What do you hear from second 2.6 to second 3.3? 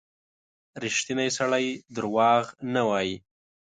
نه وايي.